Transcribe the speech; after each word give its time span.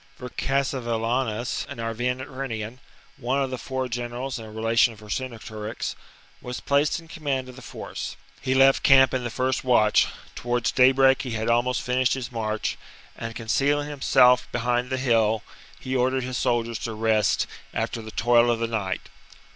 Vercassivellaunus, 0.19 1.67
an 1.69 1.77
Arvernian, 1.77 2.79
one 3.17 3.39
of 3.39 3.51
the 3.51 3.57
four 3.59 3.87
generals 3.87 4.39
and 4.39 4.47
a 4.47 4.51
relation 4.51 4.93
of 4.93 4.99
Vercingetorix, 4.99 5.93
was 6.41 6.59
placed 6.59 6.99
in 6.99 7.07
command 7.07 7.47
of 7.49 7.55
the 7.55 7.61
force. 7.61 8.15
He 8.41 8.55
left 8.55 8.81
camp 8.81 9.13
in 9.13 9.23
the 9.23 9.29
first 9.29 9.63
watch: 9.63 10.07
towards 10.33 10.71
daybreak 10.71 11.21
he 11.21 11.33
had 11.33 11.49
almost 11.49 11.83
finished 11.83 12.15
his 12.15 12.31
march; 12.31 12.79
and, 13.15 13.35
concealing 13.35 13.89
himself 13.89 14.47
VII 14.51 14.57
OF 14.57 14.63
VERCINGETORIX 14.63 14.89
273 14.89 14.89
behind 14.89 14.89
the 14.89 14.97
hill, 14.97 15.43
he 15.93 15.95
ordered 15.95 16.23
his 16.23 16.37
soldiers 16.39 16.79
to 16.79 16.93
rest 16.95 17.45
after 17.71 18.01
52 18.01 18.03
b.c. 18.05 18.05
the 18.05 18.23
toil 18.23 18.49
of 18.49 18.57
the 18.57 18.65
night. 18.65 19.01